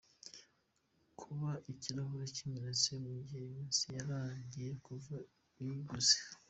Kuba 1.19 1.49
ikirahuri 1.71 2.25
kimenetse 2.37 2.89
mu 3.03 3.11
gihe 3.27 3.39
iminsi 3.45 3.83
yarangiye 3.97 4.71
kuva 4.85 5.15
uyiguze. 5.59 6.17